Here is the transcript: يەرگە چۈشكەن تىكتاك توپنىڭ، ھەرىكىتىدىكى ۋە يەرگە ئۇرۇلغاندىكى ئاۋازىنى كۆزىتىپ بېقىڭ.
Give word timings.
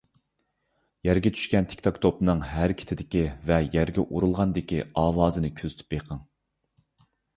يەرگە 1.07 1.31
چۈشكەن 1.39 1.67
تىكتاك 1.73 1.99
توپنىڭ، 2.07 2.41
ھەرىكىتىدىكى 2.53 3.21
ۋە 3.51 3.59
يەرگە 3.77 4.07
ئۇرۇلغاندىكى 4.07 4.81
ئاۋازىنى 5.03 5.53
كۆزىتىپ 5.61 5.97
بېقىڭ. 5.97 6.25